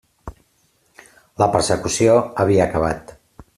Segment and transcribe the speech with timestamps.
[1.43, 3.17] La persecució havia acabat.